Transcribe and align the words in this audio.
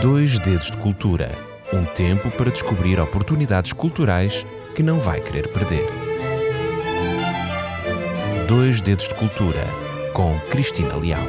Dois 0.00 0.38
Dedos 0.38 0.70
de 0.70 0.76
Cultura 0.78 1.50
um 1.72 1.84
tempo 1.84 2.30
para 2.32 2.50
descobrir 2.50 2.98
oportunidades 2.98 3.72
culturais 3.72 4.44
que 4.74 4.82
não 4.82 4.98
vai 4.98 5.20
querer 5.20 5.48
perder. 5.48 5.86
Dois 8.48 8.80
Dedos 8.80 9.06
de 9.06 9.14
Cultura 9.14 9.64
com 10.12 10.38
Cristina 10.50 10.96
Leal. 10.96 11.22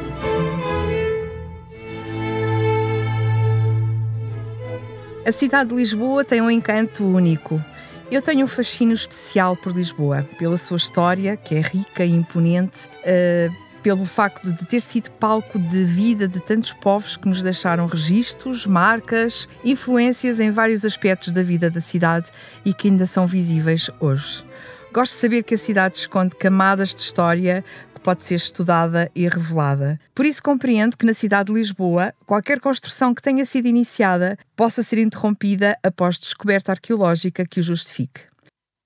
A 5.24 5.30
cidade 5.30 5.70
de 5.70 5.76
Lisboa 5.76 6.24
tem 6.24 6.40
um 6.40 6.50
encanto 6.50 7.04
único. 7.04 7.64
Eu 8.10 8.20
tenho 8.20 8.44
um 8.44 8.48
fascínio 8.48 8.94
especial 8.94 9.56
por 9.56 9.72
Lisboa, 9.72 10.26
pela 10.36 10.56
sua 10.56 10.76
história, 10.76 11.36
que 11.36 11.54
é 11.54 11.60
rica 11.60 12.04
e 12.04 12.10
imponente, 12.10 12.88
uh, 12.88 13.54
pelo 13.82 14.04
facto 14.04 14.52
de 14.52 14.64
ter 14.64 14.80
sido 14.80 15.10
palco 15.12 15.58
de 15.58 15.84
vida 15.84 16.28
de 16.28 16.40
tantos 16.40 16.72
povos 16.72 17.16
que 17.16 17.28
nos 17.28 17.42
deixaram 17.42 17.86
registros, 17.86 18.66
marcas, 18.66 19.48
influências 19.64 20.38
em 20.38 20.50
vários 20.50 20.84
aspectos 20.84 21.32
da 21.32 21.42
vida 21.42 21.68
da 21.68 21.80
cidade 21.80 22.30
e 22.64 22.72
que 22.72 22.88
ainda 22.88 23.06
são 23.06 23.26
visíveis 23.26 23.90
hoje. 23.98 24.44
Gosto 24.92 25.14
de 25.14 25.20
saber 25.20 25.42
que 25.42 25.54
a 25.54 25.58
cidade 25.58 25.96
esconde 25.96 26.36
camadas 26.36 26.94
de 26.94 27.00
história 27.00 27.64
que 27.94 28.00
pode 28.00 28.22
ser 28.22 28.36
estudada 28.36 29.10
e 29.14 29.26
revelada. 29.26 29.98
Por 30.14 30.26
isso 30.26 30.42
compreendo 30.42 30.96
que 30.96 31.06
na 31.06 31.14
cidade 31.14 31.48
de 31.52 31.58
Lisboa, 31.58 32.14
qualquer 32.26 32.60
construção 32.60 33.14
que 33.14 33.22
tenha 33.22 33.44
sido 33.44 33.66
iniciada 33.66 34.36
possa 34.54 34.82
ser 34.82 34.98
interrompida 34.98 35.76
após 35.82 36.18
descoberta 36.18 36.72
arqueológica 36.72 37.44
que 37.44 37.58
o 37.58 37.62
justifique. 37.62 38.32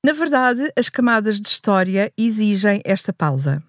Na 0.05 0.13
verdade, 0.13 0.71
as 0.79 0.89
camadas 0.89 1.41
de 1.41 1.49
história 1.49 2.13
exigem 2.17 2.81
esta 2.85 3.13
pausa. 3.13 3.61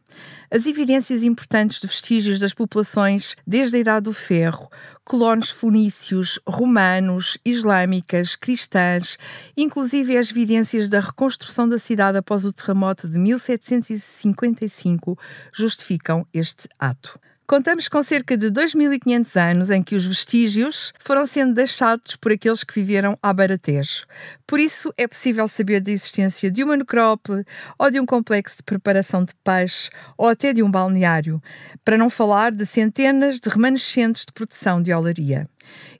As 0.49 0.65
evidências 0.65 1.23
importantes 1.23 1.79
de 1.79 1.87
vestígios 1.87 2.39
das 2.39 2.53
populações 2.53 3.35
desde 3.45 3.77
a 3.77 3.79
Idade 3.79 4.05
do 4.05 4.13
Ferro, 4.13 4.69
colonos 5.03 5.49
fenícios, 5.49 6.39
romanos, 6.47 7.37
islâmicas, 7.43 8.35
cristãs, 8.35 9.17
inclusive 9.55 10.17
as 10.17 10.31
evidências 10.31 10.87
da 10.87 10.99
reconstrução 10.99 11.67
da 11.67 11.77
cidade 11.77 12.17
após 12.17 12.45
o 12.45 12.53
terremoto 12.53 13.09
de 13.09 13.17
1755, 13.17 15.17
justificam 15.53 16.25
este 16.33 16.69
ato. 16.79 17.19
Contamos 17.49 17.87
com 17.87 18.03
cerca 18.03 18.35
de 18.35 18.51
2.500 18.51 19.41
anos 19.41 19.69
em 19.69 19.81
que 19.81 19.95
os 19.95 20.05
vestígios 20.05 20.91
foram 20.99 21.25
sendo 21.25 21.53
deixados 21.53 22.17
por 22.17 22.33
aqueles 22.33 22.61
que 22.61 22.73
viveram 22.73 23.17
à 23.23 23.31
beira-tejo. 23.31 24.05
Por 24.45 24.59
isso, 24.59 24.93
é 24.97 25.07
possível 25.07 25.47
saber 25.47 25.79
da 25.79 25.89
existência 25.89 26.51
de 26.51 26.61
uma 26.61 26.75
necrópole, 26.75 27.45
ou 27.79 27.89
de 27.89 28.01
um 28.01 28.05
complexo 28.05 28.57
de 28.57 28.63
preparação 28.63 29.23
de 29.23 29.33
peixe, 29.45 29.89
ou 30.17 30.27
até 30.27 30.51
de 30.51 30.61
um 30.61 30.69
balneário, 30.69 31.41
para 31.85 31.97
não 31.97 32.09
falar 32.09 32.51
de 32.51 32.65
centenas 32.65 33.39
de 33.39 33.47
remanescentes 33.47 34.25
de 34.25 34.33
produção 34.33 34.81
de 34.83 34.93
olaria. 34.93 35.47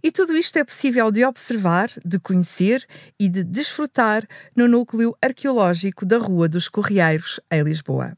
E 0.04 0.12
tudo 0.12 0.36
isto 0.36 0.60
é 0.60 0.66
possível 0.66 1.10
de 1.10 1.24
observar, 1.24 1.90
de 2.04 2.20
conhecer 2.20 2.86
e 3.18 3.30
de 3.30 3.46
desfrutar 3.46 4.28
no 4.54 4.68
núcleo 4.68 5.16
arqueológico 5.22 6.06
da 6.06 6.18
Rua 6.18 6.50
dos 6.50 6.68
Correieiros, 6.68 7.40
em 7.50 7.64
Lisboa. 7.64 8.18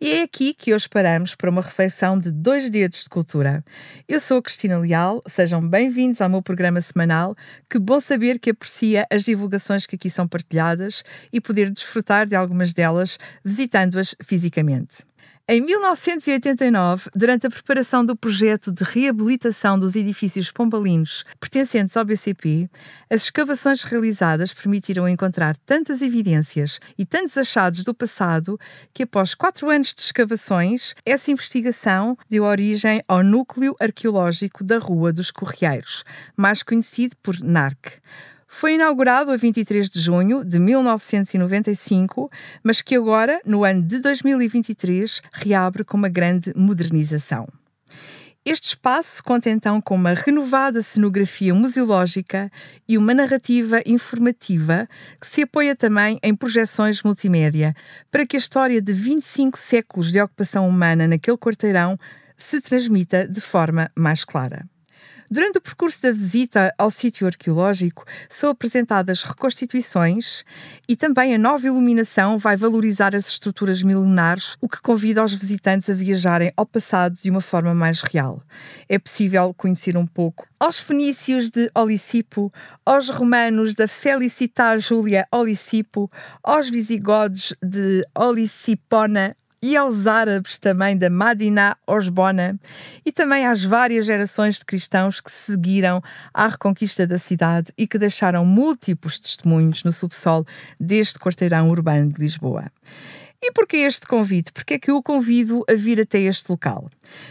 E 0.00 0.12
é 0.12 0.22
aqui 0.22 0.54
que 0.54 0.74
hoje 0.74 0.88
paramos 0.88 1.34
para 1.34 1.50
uma 1.50 1.62
reflexão 1.62 2.18
de 2.18 2.30
dois 2.30 2.70
dedos 2.70 3.04
de 3.04 3.08
cultura. 3.08 3.64
Eu 4.08 4.20
sou 4.20 4.42
Cristina 4.42 4.78
Leal, 4.78 5.22
sejam 5.26 5.66
bem-vindos 5.66 6.20
ao 6.20 6.28
meu 6.28 6.42
programa 6.42 6.80
semanal. 6.80 7.36
Que 7.70 7.78
bom 7.78 8.00
saber 8.00 8.38
que 8.38 8.50
aprecia 8.50 9.06
as 9.10 9.24
divulgações 9.24 9.86
que 9.86 9.96
aqui 9.96 10.10
são 10.10 10.28
partilhadas 10.28 11.02
e 11.32 11.40
poder 11.40 11.70
desfrutar 11.70 12.26
de 12.26 12.34
algumas 12.34 12.72
delas 12.72 13.18
visitando-as 13.44 14.14
fisicamente. 14.22 15.04
Em 15.48 15.60
1989, 15.60 17.08
durante 17.14 17.46
a 17.46 17.50
preparação 17.50 18.04
do 18.04 18.16
projeto 18.16 18.72
de 18.72 18.82
reabilitação 18.82 19.78
dos 19.78 19.94
edifícios 19.94 20.50
pombalinos 20.50 21.24
pertencentes 21.38 21.96
ao 21.96 22.04
BCP, 22.04 22.68
as 23.08 23.22
escavações 23.22 23.84
realizadas 23.84 24.52
permitiram 24.52 25.08
encontrar 25.08 25.56
tantas 25.58 26.02
evidências 26.02 26.80
e 26.98 27.06
tantos 27.06 27.38
achados 27.38 27.84
do 27.84 27.94
passado 27.94 28.58
que, 28.92 29.04
após 29.04 29.36
quatro 29.36 29.70
anos 29.70 29.94
de 29.94 30.00
escavações, 30.00 30.96
essa 31.04 31.30
investigação 31.30 32.18
deu 32.28 32.42
origem 32.42 33.00
ao 33.06 33.22
Núcleo 33.22 33.76
Arqueológico 33.80 34.64
da 34.64 34.78
Rua 34.78 35.12
dos 35.12 35.30
Correieiros, 35.30 36.02
mais 36.36 36.64
conhecido 36.64 37.14
por 37.22 37.38
NARC. 37.38 38.00
Foi 38.58 38.72
inaugurado 38.72 39.30
a 39.30 39.36
23 39.36 39.86
de 39.86 40.00
junho 40.00 40.42
de 40.42 40.58
1995, 40.58 42.30
mas 42.64 42.80
que 42.80 42.96
agora, 42.96 43.38
no 43.44 43.64
ano 43.64 43.82
de 43.82 43.98
2023, 43.98 45.20
reabre 45.30 45.84
com 45.84 45.98
uma 45.98 46.08
grande 46.08 46.54
modernização. 46.56 47.46
Este 48.46 48.68
espaço 48.68 49.22
conta 49.22 49.50
então 49.50 49.78
com 49.78 49.94
uma 49.94 50.14
renovada 50.14 50.80
cenografia 50.80 51.52
museológica 51.52 52.50
e 52.88 52.96
uma 52.96 53.12
narrativa 53.12 53.82
informativa 53.84 54.88
que 55.20 55.26
se 55.26 55.42
apoia 55.42 55.76
também 55.76 56.18
em 56.22 56.34
projeções 56.34 57.02
multimédia, 57.02 57.74
para 58.10 58.24
que 58.24 58.36
a 58.36 58.38
história 58.38 58.80
de 58.80 58.94
25 58.94 59.58
séculos 59.58 60.10
de 60.10 60.18
ocupação 60.18 60.66
humana 60.66 61.06
naquele 61.06 61.36
quarteirão 61.36 61.98
se 62.34 62.62
transmita 62.62 63.28
de 63.28 63.42
forma 63.42 63.90
mais 63.94 64.24
clara. 64.24 64.66
Durante 65.30 65.58
o 65.58 65.60
percurso 65.60 66.00
da 66.02 66.12
visita 66.12 66.72
ao 66.78 66.90
sítio 66.90 67.26
arqueológico, 67.26 68.04
são 68.28 68.50
apresentadas 68.50 69.24
reconstituições 69.24 70.44
e 70.88 70.94
também 70.94 71.34
a 71.34 71.38
nova 71.38 71.66
iluminação 71.66 72.38
vai 72.38 72.56
valorizar 72.56 73.14
as 73.14 73.26
estruturas 73.26 73.82
milenares, 73.82 74.56
o 74.60 74.68
que 74.68 74.80
convida 74.80 75.24
os 75.24 75.32
visitantes 75.32 75.90
a 75.90 75.94
viajarem 75.94 76.52
ao 76.56 76.64
passado 76.64 77.16
de 77.20 77.28
uma 77.28 77.40
forma 77.40 77.74
mais 77.74 78.02
real. 78.02 78.40
É 78.88 78.98
possível 78.98 79.52
conhecer 79.54 79.96
um 79.96 80.06
pouco 80.06 80.46
aos 80.60 80.78
fenícios 80.78 81.50
de 81.50 81.70
Olicipo, 81.74 82.52
aos 82.84 83.08
romanos 83.08 83.74
da 83.74 83.88
Felicitar 83.88 84.78
Júlia 84.78 85.26
Olicipo, 85.32 86.10
aos 86.42 86.70
visigodos 86.70 87.52
de 87.62 88.02
Olicipona 88.14 89.36
e 89.62 89.76
aos 89.76 90.06
árabes 90.06 90.58
também 90.58 90.96
da 90.96 91.10
Madina 91.10 91.76
Osbona 91.86 92.58
e 93.04 93.12
também 93.12 93.46
às 93.46 93.64
várias 93.64 94.06
gerações 94.06 94.58
de 94.58 94.64
cristãos 94.64 95.20
que 95.20 95.30
seguiram 95.30 96.02
à 96.32 96.48
reconquista 96.48 97.06
da 97.06 97.18
cidade 97.18 97.72
e 97.76 97.86
que 97.86 97.98
deixaram 97.98 98.44
múltiplos 98.44 99.18
testemunhos 99.18 99.82
no 99.84 99.92
subsolo 99.92 100.46
deste 100.78 101.18
quarteirão 101.18 101.68
urbano 101.70 102.12
de 102.12 102.20
Lisboa. 102.20 102.70
E 103.42 103.52
porquê 103.52 103.78
este 103.78 104.06
convite? 104.06 104.52
Porquê 104.52 104.74
é 104.74 104.78
que 104.78 104.90
eu 104.90 104.96
o 104.96 105.02
convido 105.02 105.62
a 105.68 105.74
vir 105.74 106.00
até 106.00 106.20
este 106.20 106.50
local? 106.50 106.88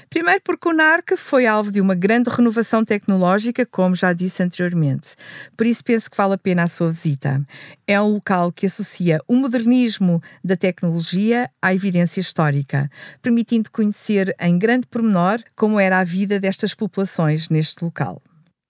Primeiro 0.09 0.39
porque 0.43 0.69
o 0.69 0.73
NARC 0.73 1.17
foi 1.17 1.45
alvo 1.45 1.71
de 1.71 1.81
uma 1.81 1.95
grande 1.95 2.29
renovação 2.29 2.85
tecnológica, 2.85 3.65
como 3.65 3.95
já 3.95 4.13
disse 4.13 4.43
anteriormente. 4.43 5.15
Por 5.57 5.65
isso 5.65 5.83
penso 5.83 6.09
que 6.09 6.15
vale 6.15 6.35
a 6.35 6.37
pena 6.37 6.63
a 6.63 6.67
sua 6.67 6.89
visita. 6.89 7.43
É 7.87 7.99
um 7.99 8.13
local 8.13 8.51
que 8.51 8.65
associa 8.65 9.19
o 9.27 9.35
modernismo 9.35 10.21
da 10.43 10.55
tecnologia 10.55 11.49
à 11.61 11.73
evidência 11.73 12.21
histórica, 12.21 12.89
permitindo 13.21 13.71
conhecer 13.71 14.35
em 14.39 14.57
grande 14.57 14.87
pormenor 14.87 15.39
como 15.55 15.79
era 15.79 15.99
a 15.99 16.03
vida 16.03 16.39
destas 16.39 16.73
populações 16.73 17.49
neste 17.49 17.83
local. 17.83 18.21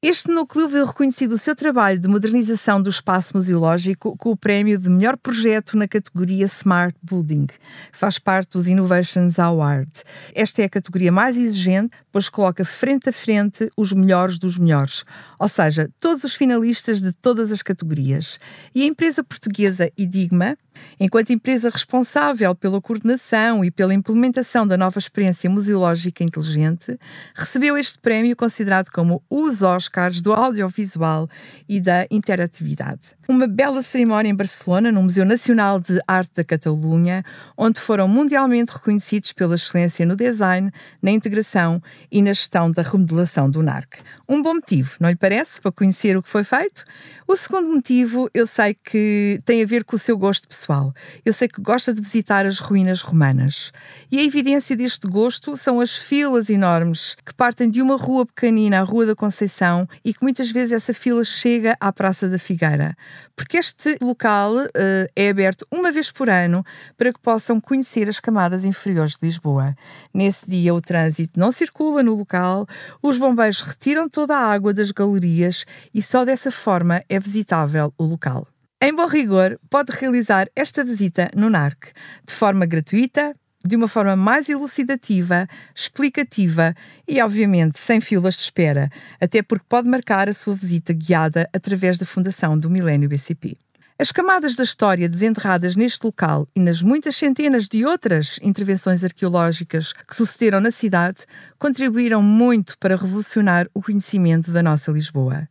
Este 0.08 0.30
núcleo 0.30 0.68
viu 0.68 0.86
reconhecido 0.86 1.32
o 1.32 1.38
seu 1.38 1.56
trabalho 1.56 1.98
de 1.98 2.08
modernização 2.08 2.80
do 2.80 2.92
espaço 2.92 3.36
museológico 3.36 4.16
com 4.16 4.30
o 4.30 4.38
prémio 4.38 4.78
de 4.78 4.88
melhor 4.88 5.18
projeto 5.18 5.76
na 5.76 5.88
categoria 5.88 6.46
Smart 6.46 6.96
Building, 7.02 7.48
que 7.48 7.58
faz 7.98 8.20
parte 8.20 8.52
dos 8.52 8.68
Innovations 8.68 9.40
Award. 9.40 9.90
Esta 10.36 10.62
é 10.62 10.66
a 10.66 10.70
categoria 10.70 11.12
mais 11.12 11.36
exigente, 11.36 11.96
pois 12.12 12.30
coloca 12.30 12.64
frente 12.64 13.10
a 13.10 13.12
frente 13.12 13.68
os 13.76 13.94
melhores 13.94 14.38
dos 14.38 14.60
melhores, 14.60 15.04
ou 15.40 15.50
seja, 15.50 15.90
todos 16.00 16.24
os 16.24 16.36
finalistas 16.36 17.02
de 17.02 17.12
todas 17.12 17.52
as 17.52 17.64
categorias. 17.64 18.40
E 18.76 18.84
a 18.84 18.86
empresa 18.86 19.24
portuguesa 19.24 19.92
Idigma, 19.98 20.56
enquanto 21.00 21.34
empresa 21.34 21.68
responsável 21.68 22.54
pela 22.54 22.80
coordenação 22.80 23.66
e 23.66 23.72
pela 23.72 23.94
implementação 23.94 24.68
da 24.68 24.78
nova 24.78 25.00
experiência 25.00 25.50
museológica 25.50 26.24
inteligente, 26.24 26.96
recebeu 27.34 27.76
este 27.76 27.98
prémio 28.00 28.36
considerado 28.36 28.92
como 28.92 29.24
os 29.30 29.64
Oscars 29.96 30.22
do 30.22 30.34
audiovisual 30.34 31.30
e 31.68 31.80
da 31.80 32.06
interatividade. 32.12 33.16
Uma 33.28 33.48
bela 33.48 33.82
cerimónia 33.82 34.30
em 34.30 34.36
Barcelona, 34.36 34.92
no 34.92 35.02
Museu 35.02 35.26
Nacional 35.26 35.80
de 35.80 36.00
Arte 36.08 36.32
da 36.36 36.44
Catalunha, 36.44 37.24
onde 37.58 37.80
foram 37.80 38.08
mundialmente 38.08 38.74
reconhecidos 38.74 39.32
pela 39.32 39.56
excelência 39.56 40.06
no 40.06 40.16
design, 40.16 40.72
na 41.02 41.12
integração 41.12 41.82
e 42.12 42.22
na 42.22 42.34
gestão 42.34 42.72
da 42.72 42.82
remodelação 42.82 43.50
do 43.50 43.64
NARC. 43.64 44.00
Um 44.28 44.42
bom 44.42 44.56
motivo, 44.56 44.92
não 45.00 45.10
lhe 45.10 45.16
parece, 45.16 45.62
para 45.62 45.72
conhecer 45.72 46.18
o 46.18 46.22
que 46.22 46.30
foi 46.30 46.44
feito? 46.44 46.84
O 47.28 47.36
segundo 47.36 47.70
motivo, 47.70 48.30
eu 48.34 48.46
sei 48.46 48.76
que 48.76 49.42
tem 49.46 49.64
a 49.64 49.66
ver 49.66 49.84
com 49.84 49.96
o 49.96 50.00
seu 50.00 50.18
gosto 50.18 50.48
pessoal. 50.48 50.94
Eu 51.24 51.34
sei 51.34 51.48
que 51.48 51.62
gosta 51.62 51.94
de 51.94 52.02
visitar 52.02 52.46
as 52.46 52.60
ruínas 52.60 53.02
romanas. 53.02 53.72
E 54.12 54.20
a 54.20 54.24
evidência 54.24 54.76
deste 54.76 55.08
gosto 55.08 55.58
são 55.58 55.80
as 55.80 55.96
filas 55.96 56.50
enormes 56.50 57.16
que 57.26 57.34
partem 57.34 57.70
de 57.70 57.82
uma 57.82 57.98
rua 57.98 58.26
pequenina, 58.26 58.80
a 58.80 58.84
Rua 58.84 59.08
da 59.08 59.16
Conceição, 59.16 59.75
e 60.04 60.14
que 60.14 60.20
muitas 60.22 60.52
vezes 60.52 60.72
essa 60.74 60.94
fila 60.94 61.24
chega 61.24 61.76
à 61.80 61.92
Praça 61.92 62.30
da 62.30 62.38
Figueira. 62.38 62.96
Porque 63.36 63.58
este 63.58 63.98
local 64.02 64.56
uh, 64.56 64.68
é 65.16 65.30
aberto 65.30 65.66
uma 65.72 65.92
vez 65.92 66.12
por 66.12 66.30
ano 66.30 66.64
para 66.98 67.12
que 67.12 67.20
possam 67.20 67.60
conhecer 67.60 68.08
as 68.08 68.20
camadas 68.20 68.64
inferiores 68.64 69.18
de 69.18 69.26
Lisboa. 69.26 69.76
Nesse 70.14 70.50
dia, 70.50 70.74
o 70.74 70.82
trânsito 70.82 71.40
não 71.40 71.52
circula 71.52 72.04
no 72.04 72.16
local, 72.16 72.68
os 73.02 73.18
bombeiros 73.18 73.62
retiram 73.62 74.08
toda 74.08 74.38
a 74.38 74.52
água 74.52 74.74
das 74.74 74.92
galerias 74.92 75.66
e 75.94 76.02
só 76.02 76.24
dessa 76.24 76.52
forma 76.52 77.04
é 77.10 77.20
visitável 77.20 77.94
o 77.98 78.04
local. 78.04 78.48
Em 78.82 78.94
bom 78.94 79.08
rigor, 79.08 79.58
pode 79.70 79.92
realizar 79.94 80.48
esta 80.56 80.84
visita 80.84 81.32
no 81.36 81.50
NARC 81.50 81.92
de 82.24 82.34
forma 82.34 82.66
gratuita, 82.66 83.36
de 83.68 83.76
uma 83.76 83.88
forma 83.88 84.16
mais 84.16 84.50
elucidativa, 84.50 85.48
explicativa 85.74 86.76
e, 87.08 87.22
obviamente, 87.22 87.80
sem 87.80 88.00
filas 88.00 88.36
de 88.36 88.42
espera, 88.42 88.90
até 89.20 89.42
porque 89.42 89.66
pode 89.68 89.90
marcar 89.90 90.30
a 90.30 90.34
sua 90.34 90.56
visita 90.56 90.94
guiada 90.94 91.50
através 91.54 91.98
da 91.98 92.06
Fundação 92.06 92.58
do 92.58 92.70
Milênio 92.70 93.10
BCP. 93.10 93.58
As 93.98 94.12
camadas 94.12 94.58
da 94.58 94.64
história 94.64 95.08
desenterradas 95.08 95.78
neste 95.78 96.04
local 96.04 96.46
e 96.54 96.60
nas 96.60 96.82
muitas 96.82 97.16
centenas 97.16 97.70
de 97.70 97.86
outras 97.86 98.38
intervenções 98.42 99.06
arqueológicas 99.06 99.94
que 99.94 100.14
sucederam 100.14 100.60
na 100.60 100.70
cidade 100.70 101.26
contribuíram 101.58 102.22
muito 102.22 102.78
para 102.78 102.98
revolucionar 102.98 103.70
o 103.74 103.82
conhecimento 103.82 104.52
da 104.52 104.62
nossa 104.62 104.92
Lisboa. 104.92 105.48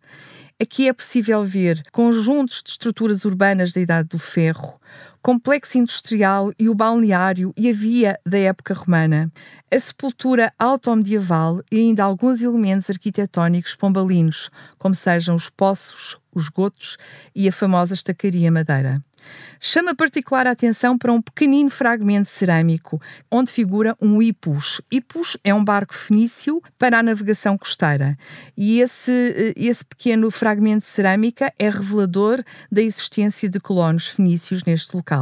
Aqui 0.61 0.89
é 0.89 0.93
possível 0.93 1.43
ver 1.43 1.83
conjuntos 1.91 2.63
de 2.63 2.71
estruturas 2.73 3.25
urbanas 3.25 3.73
da 3.73 3.81
Idade 3.81 4.11
do 4.11 4.19
Ferro, 4.19 4.79
complexo 5.25 5.79
industrial 5.79 6.53
e 6.59 6.69
o 6.69 6.75
balneário 6.75 7.55
e 7.57 7.71
a 7.71 7.73
via 7.73 8.21
da 8.27 8.37
época 8.37 8.75
romana, 8.75 9.33
a 9.73 9.81
sepultura 9.81 10.53
alto-medieval 10.59 11.63
e 11.73 11.79
ainda 11.79 12.05
alguns 12.05 12.43
elementos 12.43 12.91
arquitetónicos 12.91 13.75
pombalinos, 13.75 14.51
como 14.77 14.95
sejam 14.95 15.35
os 15.35 15.49
poços, 15.49 16.19
os 16.31 16.51
gotos 16.51 16.99
e 17.35 17.49
a 17.49 17.53
famosa 17.53 17.95
estacaria 17.95 18.53
madeira. 18.53 19.03
Chama 19.61 19.95
particular 19.95 20.47
a 20.47 20.51
atenção 20.51 20.99
para 20.99 21.13
um 21.13 21.23
pequenino 21.23 21.71
fragmento 21.71 22.29
cerâmico, 22.29 23.01
onde 23.31 23.51
figura 23.51 23.97
um 24.01 24.21
hipus. 24.21 24.81
Hipus 24.91 25.37
é 25.43 25.55
um 25.55 25.65
barco 25.65 25.95
fenício 25.95 26.63
para 26.79 26.99
a 26.99 27.03
navegação 27.03 27.57
costeira. 27.57 28.17
E 28.57 28.81
esse, 28.81 29.11
eh, 29.11 29.55
esse 29.57 29.85
pequeno 29.85 30.31
fragmento 30.31 30.81
de 30.81 30.91
cerâmica 30.91 31.53
é 31.59 31.71
revelador 31.71 32.43
da 32.71 32.83
existência 32.83 33.49
de 33.49 33.59
colonos 33.59 34.09
fenícios 34.09 34.63
neste 34.65 34.95
local. 34.95 35.14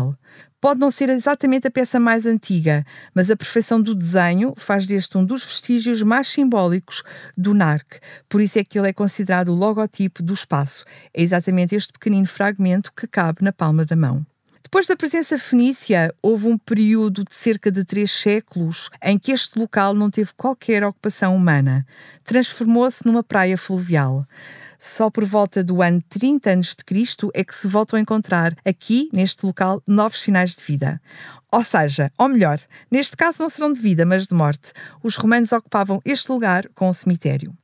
Pode 0.61 0.79
não 0.79 0.93
ser 0.93 1.09
exatamente 1.09 1.67
a 1.67 1.71
peça 1.71 1.99
mais 1.99 2.25
antiga, 2.25 2.85
mas 3.13 3.31
a 3.31 3.37
perfeição 3.37 3.83
do 3.83 3.97
desenho 3.97 4.55
faz 4.57 4.87
deste 4.87 5.19
um 5.19 5.25
dos 5.25 5.45
vestígios 5.45 6.03
mais 6.03 6.29
simbólicos 6.29 7.03
do 7.37 7.53
NARC. 7.53 7.99
Por 8.29 8.41
isso 8.41 8.61
é 8.61 8.65
que 8.65 8.79
ele 8.79 8.89
é 8.89 8.93
considerado 8.93 9.49
o 9.49 9.57
logotipo 9.57 10.23
do 10.23 10.33
espaço. 10.33 10.85
É 11.13 11.21
exatamente 11.21 11.75
este 11.75 11.93
pequenino 11.93 12.27
fragmento 12.27 12.93
que 12.97 13.09
cabe 13.09 13.43
na 13.43 13.53
palma 13.53 13.85
da 13.85 13.97
mão. 13.97 14.25
Depois 14.73 14.87
da 14.87 14.97
presença 14.97 15.39
fenícia, 15.39 16.15
houve 16.23 16.47
um 16.49 16.57
período 16.57 17.25
de 17.25 17.35
cerca 17.35 17.71
de 17.71 17.85
três 17.85 18.11
séculos 18.11 18.89
em 19.03 19.19
que 19.19 19.31
este 19.31 19.59
local 19.59 19.93
não 19.93 20.09
teve 20.09 20.31
qualquer 20.35 20.83
ocupação 20.83 21.37
humana. 21.37 21.87
Transformou-se 22.25 23.05
numa 23.05 23.23
praia 23.23 23.59
fluvial. 23.59 24.27
Só 24.79 25.11
por 25.11 25.27
volta 25.27 25.63
do 25.63 25.83
ano 25.83 26.03
30 26.09 26.51
a.C. 26.51 27.29
é 27.35 27.45
que 27.45 27.55
se 27.55 27.69
voltam 27.69 27.99
a 27.99 28.01
encontrar 28.01 28.57
aqui, 28.65 29.11
neste 29.13 29.45
local, 29.45 29.83
novos 29.87 30.23
sinais 30.23 30.57
de 30.57 30.65
vida. 30.65 31.03
Ou 31.53 31.63
seja, 31.63 32.11
ou 32.17 32.31
melhor, 32.31 32.59
neste 32.91 33.15
caso 33.15 33.43
não 33.43 33.51
serão 33.51 33.75
de 33.75 33.81
vida, 33.81 34.07
mas 34.07 34.27
de 34.27 34.35
morte. 34.35 34.73
Os 35.03 35.17
romanos 35.17 35.53
ocupavam 35.53 36.01
este 36.03 36.33
lugar 36.33 36.67
com 36.75 36.89
um 36.89 36.95
cemitério. 36.95 37.55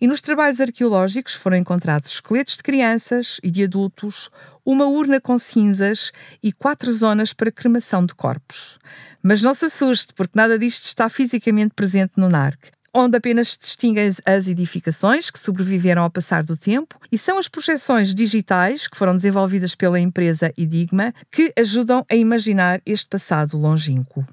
E 0.00 0.06
nos 0.06 0.20
trabalhos 0.20 0.60
arqueológicos 0.60 1.34
foram 1.34 1.56
encontrados 1.56 2.12
esqueletos 2.12 2.56
de 2.56 2.62
crianças 2.62 3.38
e 3.42 3.50
de 3.50 3.64
adultos, 3.64 4.30
uma 4.64 4.86
urna 4.86 5.20
com 5.20 5.38
cinzas 5.38 6.12
e 6.42 6.52
quatro 6.52 6.92
zonas 6.92 7.32
para 7.32 7.52
cremação 7.52 8.04
de 8.04 8.14
corpos. 8.14 8.78
Mas 9.22 9.42
não 9.42 9.54
se 9.54 9.66
assuste, 9.66 10.12
porque 10.14 10.38
nada 10.38 10.58
disto 10.58 10.84
está 10.84 11.08
fisicamente 11.08 11.74
presente 11.74 12.12
no 12.16 12.28
NARC 12.28 12.76
onde 12.96 13.18
apenas 13.18 13.48
se 13.48 13.58
distinguem 13.58 14.10
as 14.24 14.48
edificações 14.48 15.30
que 15.30 15.38
sobreviveram 15.38 16.02
ao 16.02 16.10
passar 16.10 16.42
do 16.42 16.56
tempo 16.56 16.98
e 17.12 17.18
são 17.18 17.38
as 17.38 17.46
projeções 17.46 18.14
digitais 18.14 18.88
que 18.88 18.96
foram 18.96 19.14
desenvolvidas 19.14 19.74
pela 19.74 20.00
empresa 20.00 20.50
Idigma 20.56 21.12
que 21.30 21.52
ajudam 21.58 22.04
a 22.10 22.14
imaginar 22.14 22.80
este 22.86 23.06
passado 23.10 23.58
longínquo. 23.58 24.26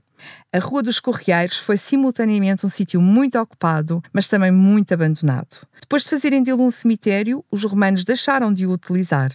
A 0.51 0.60
Rua 0.60 0.83
dos 0.83 1.00
Correieiros 1.00 1.57
foi 1.57 1.77
simultaneamente 1.77 2.65
um 2.65 2.69
sítio 2.69 3.01
muito 3.01 3.39
ocupado, 3.39 4.01
mas 4.13 4.30
também 4.30 4.51
muito 4.51 4.94
abandonado. 4.94 5.68
Depois 5.81 6.04
de 6.04 6.10
fazerem 6.10 6.44
dele 6.44 6.62
um 6.62 6.71
cemitério, 6.71 7.44
os 7.51 7.63
romanos 7.63 8.04
deixaram 8.04 8.54
de 8.54 8.65
o 8.65 8.71
utilizar. 8.71 9.31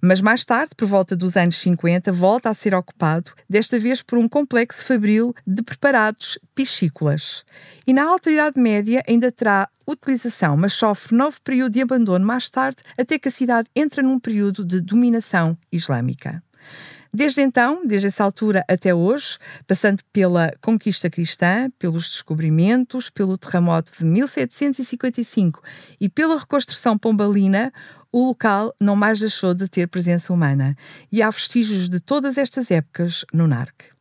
Mas 0.00 0.20
mais 0.20 0.44
tarde, 0.44 0.72
por 0.76 0.88
volta 0.88 1.14
dos 1.14 1.36
anos 1.36 1.56
50, 1.58 2.12
volta 2.12 2.50
a 2.50 2.54
ser 2.54 2.74
ocupado, 2.74 3.30
desta 3.48 3.78
vez 3.78 4.02
por 4.02 4.18
um 4.18 4.28
complexo 4.28 4.84
fabril 4.84 5.34
de 5.46 5.62
preparados 5.62 6.38
piscícolas. 6.54 7.44
E 7.86 7.92
na 7.92 8.04
Alta 8.04 8.30
Idade 8.30 8.58
Média 8.60 9.02
ainda 9.06 9.30
terá 9.30 9.68
utilização, 9.86 10.56
mas 10.56 10.72
sofre 10.72 11.16
novo 11.16 11.40
período 11.42 11.72
de 11.72 11.82
abandono 11.82 12.24
mais 12.24 12.48
tarde, 12.48 12.78
até 12.98 13.18
que 13.18 13.28
a 13.28 13.32
cidade 13.32 13.68
entra 13.76 14.02
num 14.02 14.18
período 14.18 14.64
de 14.64 14.80
dominação 14.80 15.56
islâmica. 15.70 16.42
Desde 17.14 17.42
então, 17.42 17.86
desde 17.86 18.08
essa 18.08 18.24
altura 18.24 18.64
até 18.68 18.92
hoje, 18.92 19.38
passando 19.68 20.02
pela 20.12 20.52
conquista 20.60 21.08
cristã, 21.08 21.68
pelos 21.78 22.10
descobrimentos, 22.10 23.08
pelo 23.08 23.38
terremoto 23.38 23.92
de 23.96 24.04
1755 24.04 25.62
e 26.00 26.08
pela 26.08 26.36
reconstrução 26.36 26.98
pombalina, 26.98 27.72
o 28.10 28.26
local 28.26 28.74
não 28.80 28.96
mais 28.96 29.20
deixou 29.20 29.54
de 29.54 29.68
ter 29.68 29.86
presença 29.86 30.32
humana 30.32 30.76
e 31.12 31.22
há 31.22 31.30
vestígios 31.30 31.88
de 31.88 32.00
todas 32.00 32.36
estas 32.36 32.68
épocas 32.68 33.24
no 33.32 33.46
NARC. 33.46 33.94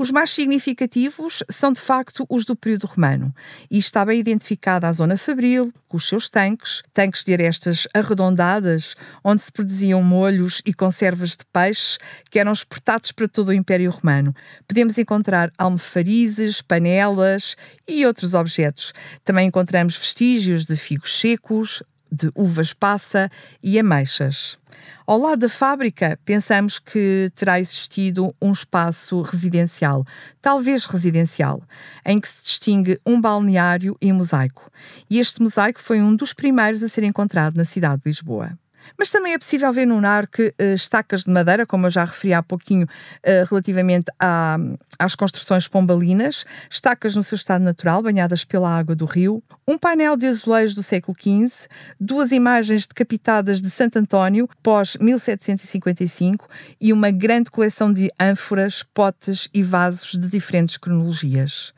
Os 0.00 0.12
mais 0.12 0.30
significativos 0.30 1.42
são, 1.50 1.72
de 1.72 1.80
facto, 1.80 2.24
os 2.30 2.44
do 2.44 2.54
período 2.54 2.86
romano, 2.86 3.34
e 3.68 3.78
está 3.78 4.04
bem 4.04 4.20
identificada 4.20 4.86
a 4.86 4.92
zona 4.92 5.16
fabril, 5.16 5.72
com 5.88 5.96
os 5.96 6.06
seus 6.06 6.28
tanques, 6.28 6.84
tanques 6.94 7.24
de 7.24 7.32
arestas 7.32 7.88
arredondadas, 7.92 8.94
onde 9.24 9.42
se 9.42 9.50
produziam 9.50 10.00
molhos 10.00 10.62
e 10.64 10.72
conservas 10.72 11.30
de 11.30 11.44
peixe 11.52 11.98
que 12.30 12.38
eram 12.38 12.52
exportados 12.52 13.10
para 13.10 13.26
todo 13.26 13.48
o 13.48 13.52
Império 13.52 13.90
Romano. 13.90 14.32
Podemos 14.68 14.96
encontrar 14.98 15.50
almofarizes, 15.58 16.62
panelas 16.62 17.56
e 17.88 18.06
outros 18.06 18.34
objetos. 18.34 18.92
Também 19.24 19.48
encontramos 19.48 19.96
vestígios 19.96 20.64
de 20.64 20.76
figos 20.76 21.18
secos, 21.18 21.82
de 22.10 22.30
uvas 22.34 22.72
passa 22.72 23.30
e 23.62 23.78
ameixas. 23.78 24.58
Ao 25.06 25.18
lado 25.18 25.40
da 25.40 25.48
fábrica, 25.48 26.18
pensamos 26.24 26.78
que 26.78 27.30
terá 27.34 27.58
existido 27.58 28.34
um 28.40 28.52
espaço 28.52 29.22
residencial, 29.22 30.06
talvez 30.40 30.84
residencial, 30.84 31.62
em 32.04 32.20
que 32.20 32.28
se 32.28 32.42
distingue 32.44 33.00
um 33.06 33.20
balneário 33.20 33.96
e 34.00 34.12
um 34.12 34.16
mosaico. 34.16 34.70
E 35.08 35.18
este 35.18 35.40
mosaico 35.40 35.80
foi 35.80 36.00
um 36.00 36.14
dos 36.14 36.32
primeiros 36.32 36.82
a 36.82 36.88
ser 36.88 37.04
encontrado 37.04 37.56
na 37.56 37.64
cidade 37.64 38.02
de 38.02 38.10
Lisboa. 38.10 38.58
Mas 38.96 39.10
também 39.10 39.34
é 39.34 39.38
possível 39.38 39.72
ver 39.72 39.86
no 39.86 40.00
NARC 40.00 40.38
uh, 40.38 40.74
estacas 40.74 41.24
de 41.24 41.30
madeira, 41.30 41.66
como 41.66 41.86
eu 41.86 41.90
já 41.90 42.04
referi 42.04 42.32
há 42.32 42.42
pouquinho, 42.42 42.86
uh, 42.86 43.48
relativamente 43.48 44.10
à, 44.18 44.56
às 44.98 45.14
construções 45.14 45.68
pombalinas, 45.68 46.44
estacas 46.70 47.14
no 47.16 47.22
seu 47.22 47.36
estado 47.36 47.62
natural, 47.62 48.02
banhadas 48.02 48.44
pela 48.44 48.76
água 48.76 48.94
do 48.94 49.04
rio, 49.04 49.42
um 49.66 49.76
painel 49.76 50.16
de 50.16 50.26
azulejos 50.26 50.74
do 50.74 50.82
século 50.82 51.16
XV, 51.18 51.68
duas 52.00 52.32
imagens 52.32 52.86
decapitadas 52.86 53.60
de 53.60 53.70
Santo 53.70 53.98
António, 53.98 54.48
pós 54.62 54.96
1755, 54.96 56.48
e 56.80 56.92
uma 56.92 57.10
grande 57.10 57.50
coleção 57.50 57.92
de 57.92 58.10
ânforas, 58.18 58.82
potes 58.94 59.48
e 59.52 59.62
vasos 59.62 60.12
de 60.12 60.28
diferentes 60.28 60.76
cronologias. 60.76 61.72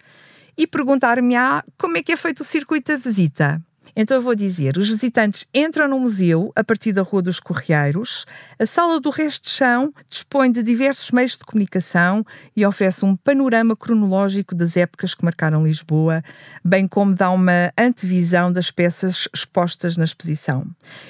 E 0.57 0.67
perguntar-me-á 0.67 1.65
como 1.79 1.97
é 1.97 2.03
que 2.03 2.13
é 2.13 2.17
feito 2.17 2.41
o 2.41 2.45
circuito 2.45 2.93
da 2.93 2.99
visita. 2.99 3.63
Então 3.95 4.17
eu 4.17 4.23
vou 4.23 4.35
dizer: 4.35 4.77
os 4.77 4.89
visitantes 4.89 5.47
entram 5.55 5.89
no 5.89 5.99
museu 5.99 6.53
a 6.55 6.63
partir 6.65 6.93
da 6.93 7.03
Rua 7.03 7.23
dos 7.23 7.41
Correieiros. 7.41 8.27
A 8.59 8.67
sala 8.67 9.01
do 9.01 9.11
resto 9.11 9.45
de 9.45 9.51
chão 9.51 9.93
dispõe 10.09 10.51
de 10.51 10.63
diversos 10.63 11.11
meios 11.11 11.33
de 11.33 11.45
comunicação 11.45 12.25
e 12.57 12.65
oferece 12.65 13.05
um 13.05 13.17
panorama 13.17 13.77
cronológico 13.77 14.55
das 14.55 14.77
épocas 14.77 15.15
que 15.15 15.25
marcaram 15.25 15.65
Lisboa, 15.65 16.23
bem 16.65 16.87
como 16.87 17.15
dá 17.15 17.31
uma 17.31 17.73
antevisão 17.79 18.53
das 18.53 18.71
peças 18.71 19.29
expostas 19.35 19.97
na 19.97 20.05
exposição. 20.05 20.67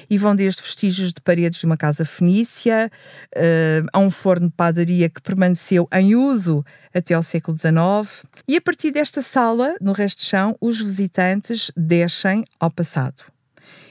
E 0.08 0.18
vão 0.18 0.34
desde 0.34 0.62
vestígios 0.62 1.12
de 1.12 1.20
paredes 1.20 1.60
de 1.60 1.66
uma 1.66 1.76
casa 1.76 2.04
fenícia 2.04 2.90
uh, 3.36 3.88
a 3.92 3.98
um 3.98 4.10
forno 4.10 4.48
de 4.48 4.54
padaria 4.54 5.08
que 5.08 5.22
permaneceu 5.22 5.88
em 5.92 6.14
uso 6.14 6.64
até 6.94 7.14
ao 7.14 7.22
século 7.22 7.56
XIX. 7.56 8.24
E 8.46 8.56
a 8.56 8.60
partir 8.60 8.90
desta 8.90 9.22
sala, 9.22 9.76
no 9.80 9.92
resto 9.92 10.20
de 10.20 10.26
chão, 10.26 10.56
os 10.60 10.80
visitantes 10.80 11.70
descem 11.76 12.44
ao 12.58 12.69
passado. 12.70 13.24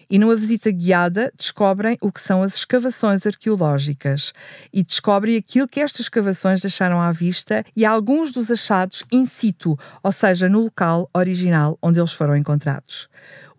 E 0.09 0.17
numa 0.17 0.35
visita 0.35 0.71
guiada 0.71 1.31
descobrem 1.37 1.95
o 2.01 2.11
que 2.11 2.19
são 2.19 2.41
as 2.41 2.55
escavações 2.55 3.27
arqueológicas 3.27 4.33
e 4.73 4.83
descobrem 4.83 5.37
aquilo 5.37 5.67
que 5.67 5.79
estas 5.79 6.01
escavações 6.01 6.61
deixaram 6.61 6.99
à 6.99 7.11
vista 7.11 7.63
e 7.75 7.85
alguns 7.85 8.31
dos 8.31 8.49
achados 8.49 9.03
in 9.11 9.25
situ, 9.25 9.77
ou 10.01 10.11
seja, 10.11 10.49
no 10.49 10.61
local 10.61 11.07
original 11.13 11.77
onde 11.79 11.99
eles 11.99 12.13
foram 12.13 12.35
encontrados. 12.35 13.07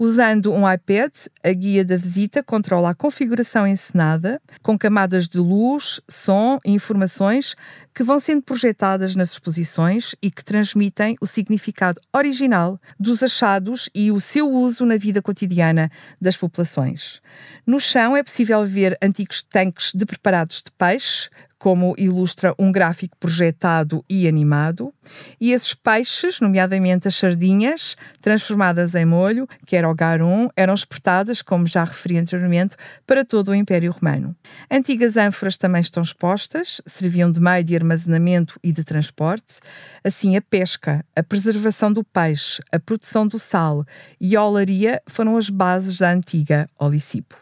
Usando 0.02 0.50
um 0.54 0.62
iPad, 0.66 1.12
a 1.44 1.52
guia 1.52 1.84
da 1.84 1.94
visita 1.94 2.42
controla 2.42 2.88
a 2.88 2.94
configuração 2.94 3.66
encenada, 3.66 4.40
com 4.62 4.78
camadas 4.78 5.28
de 5.28 5.36
luz, 5.36 6.00
som 6.08 6.58
e 6.64 6.72
informações 6.72 7.54
que 7.94 8.02
vão 8.02 8.18
sendo 8.18 8.40
projetadas 8.40 9.14
nas 9.14 9.32
exposições 9.32 10.14
e 10.22 10.30
que 10.30 10.42
transmitem 10.42 11.18
o 11.20 11.26
significado 11.26 12.00
original 12.14 12.80
dos 12.98 13.22
achados 13.22 13.90
e 13.94 14.10
o 14.10 14.22
seu 14.22 14.50
uso 14.50 14.86
na 14.86 14.96
vida 14.96 15.20
cotidiana 15.20 15.90
das 16.18 16.34
populações. 16.34 17.20
No 17.66 17.78
chão 17.78 18.16
é 18.16 18.22
possível 18.22 18.64
ver 18.64 18.96
antigos 19.02 19.42
tanques 19.42 19.92
de 19.94 20.06
preparados 20.06 20.62
de 20.62 20.72
peixe, 20.78 21.28
como 21.60 21.94
ilustra 21.98 22.54
um 22.58 22.72
gráfico 22.72 23.14
projetado 23.20 24.02
e 24.08 24.26
animado, 24.26 24.94
e 25.38 25.52
esses 25.52 25.74
peixes, 25.74 26.40
nomeadamente 26.40 27.06
as 27.06 27.14
sardinhas, 27.14 27.98
transformadas 28.22 28.94
em 28.94 29.04
molho, 29.04 29.46
que 29.66 29.76
era 29.76 29.88
o 29.88 29.94
garum, 29.94 30.48
eram 30.56 30.72
exportadas, 30.72 31.42
como 31.42 31.66
já 31.66 31.84
referi 31.84 32.16
anteriormente, 32.16 32.76
para 33.06 33.26
todo 33.26 33.50
o 33.50 33.54
Império 33.54 33.92
Romano. 33.92 34.34
Antigas 34.70 35.18
ânforas 35.18 35.58
também 35.58 35.82
estão 35.82 36.02
expostas, 36.02 36.80
serviam 36.86 37.30
de 37.30 37.38
meio 37.38 37.62
de 37.62 37.76
armazenamento 37.76 38.58
e 38.64 38.72
de 38.72 38.82
transporte. 38.82 39.60
Assim, 40.02 40.36
a 40.36 40.40
pesca, 40.40 41.04
a 41.14 41.22
preservação 41.22 41.92
do 41.92 42.02
peixe, 42.02 42.62
a 42.72 42.80
produção 42.80 43.28
do 43.28 43.38
sal 43.38 43.84
e 44.18 44.34
a 44.34 44.42
olaria 44.42 45.02
foram 45.06 45.36
as 45.36 45.50
bases 45.50 45.98
da 45.98 46.10
antiga 46.10 46.66
Olicipo. 46.78 47.36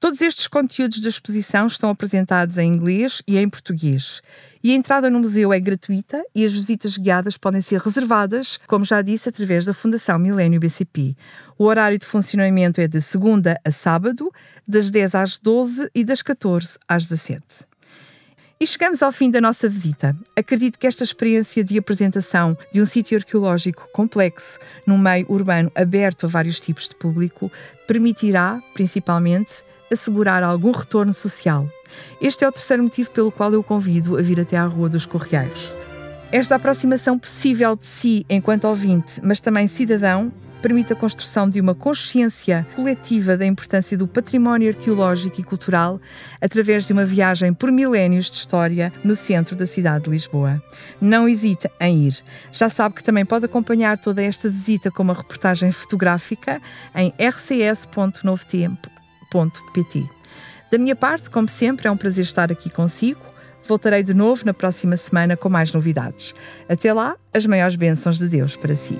Todos 0.00 0.22
estes 0.22 0.48
conteúdos 0.48 0.98
da 1.02 1.10
exposição 1.10 1.66
estão 1.66 1.90
apresentados 1.90 2.56
em 2.56 2.72
inglês 2.72 3.20
e 3.28 3.36
em 3.36 3.46
português. 3.46 4.22
E 4.64 4.72
a 4.72 4.74
entrada 4.74 5.10
no 5.10 5.20
museu 5.20 5.52
é 5.52 5.60
gratuita 5.60 6.24
e 6.34 6.42
as 6.42 6.54
visitas 6.54 6.96
guiadas 6.96 7.36
podem 7.36 7.60
ser 7.60 7.78
reservadas, 7.78 8.58
como 8.66 8.82
já 8.82 9.02
disse, 9.02 9.28
através 9.28 9.66
da 9.66 9.74
Fundação 9.74 10.18
Milênio 10.18 10.58
BCP. 10.58 11.14
O 11.58 11.66
horário 11.66 11.98
de 11.98 12.06
funcionamento 12.06 12.80
é 12.80 12.88
de 12.88 12.98
segunda 12.98 13.60
a 13.62 13.70
sábado, 13.70 14.32
das 14.66 14.90
10 14.90 15.14
às 15.14 15.36
12 15.36 15.90
e 15.94 16.02
das 16.02 16.22
14 16.22 16.78
às 16.88 17.06
17. 17.06 17.68
E 18.58 18.66
chegamos 18.66 19.02
ao 19.02 19.12
fim 19.12 19.30
da 19.30 19.40
nossa 19.40 19.68
visita. 19.68 20.16
Acredito 20.34 20.78
que 20.78 20.86
esta 20.86 21.04
experiência 21.04 21.62
de 21.62 21.76
apresentação 21.76 22.56
de 22.72 22.80
um 22.80 22.86
sítio 22.86 23.18
arqueológico 23.18 23.86
complexo 23.92 24.58
num 24.86 24.96
meio 24.96 25.26
urbano 25.28 25.70
aberto 25.74 26.24
a 26.24 26.28
vários 26.28 26.58
tipos 26.58 26.88
de 26.88 26.94
público 26.94 27.52
permitirá, 27.86 28.62
principalmente, 28.72 29.62
assegurar 29.90 30.42
algum 30.42 30.72
retorno 30.72 31.12
social. 31.12 31.68
Este 32.20 32.44
é 32.44 32.48
o 32.48 32.52
terceiro 32.52 32.82
motivo 32.82 33.10
pelo 33.10 33.32
qual 33.32 33.52
eu 33.52 33.62
convido 33.62 34.16
a 34.16 34.22
vir 34.22 34.40
até 34.40 34.56
à 34.56 34.64
Rua 34.64 34.88
dos 34.88 35.06
Correios. 35.06 35.74
Esta 36.32 36.54
aproximação 36.54 37.18
possível 37.18 37.74
de 37.74 37.86
si 37.86 38.24
enquanto 38.30 38.64
ouvinte, 38.64 39.20
mas 39.22 39.40
também 39.40 39.66
cidadão, 39.66 40.32
permite 40.60 40.92
a 40.92 40.96
construção 40.96 41.48
de 41.48 41.60
uma 41.60 41.74
consciência 41.74 42.66
coletiva 42.76 43.36
da 43.36 43.46
importância 43.46 43.96
do 43.96 44.06
património 44.06 44.68
arqueológico 44.68 45.40
e 45.40 45.44
cultural 45.44 46.00
através 46.40 46.86
de 46.86 46.92
uma 46.92 47.04
viagem 47.04 47.52
por 47.52 47.72
milénios 47.72 48.30
de 48.30 48.36
história 48.36 48.92
no 49.02 49.16
centro 49.16 49.56
da 49.56 49.66
cidade 49.66 50.04
de 50.04 50.10
Lisboa. 50.10 50.62
Não 51.00 51.28
hesite 51.28 51.68
em 51.80 52.06
ir. 52.06 52.22
Já 52.52 52.68
sabe 52.68 52.94
que 52.94 53.04
também 53.04 53.24
pode 53.24 53.46
acompanhar 53.46 53.98
toda 53.98 54.22
esta 54.22 54.48
visita 54.48 54.90
com 54.90 55.02
uma 55.02 55.14
reportagem 55.14 55.72
fotográfica 55.72 56.60
em 56.94 57.12
rcs.novotempo 57.18 58.99
da 60.70 60.78
minha 60.78 60.96
parte, 60.96 61.30
como 61.30 61.48
sempre, 61.48 61.88
é 61.88 61.90
um 61.90 61.96
prazer 61.96 62.24
estar 62.24 62.50
aqui 62.50 62.70
consigo. 62.70 63.20
Voltarei 63.66 64.02
de 64.02 64.14
novo 64.14 64.44
na 64.44 64.54
próxima 64.54 64.96
semana 64.96 65.36
com 65.36 65.48
mais 65.48 65.72
novidades. 65.72 66.34
Até 66.68 66.92
lá, 66.92 67.16
as 67.32 67.46
maiores 67.46 67.76
bênçãos 67.76 68.18
de 68.18 68.28
Deus 68.28 68.56
para 68.56 68.74
si. 68.74 68.98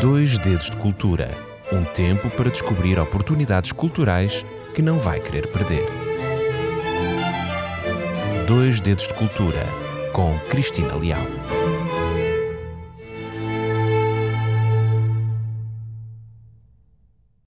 Dois 0.00 0.36
Dedos 0.38 0.70
de 0.70 0.76
Cultura 0.76 1.46
um 1.72 1.84
tempo 1.84 2.30
para 2.30 2.50
descobrir 2.50 2.98
oportunidades 2.98 3.72
culturais 3.72 4.44
que 4.74 4.82
não 4.82 4.98
vai 4.98 5.20
querer 5.20 5.48
perder. 5.48 5.84
Dois 8.46 8.80
Dedos 8.80 9.08
de 9.08 9.14
Cultura 9.14 9.66
com 10.12 10.38
Cristina 10.48 10.94
Leal. 10.94 11.55